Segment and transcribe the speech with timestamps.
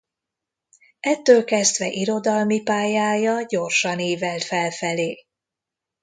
[0.99, 5.25] Ettől kezdve irodalmi pályája gyorsan ívelt felfelé.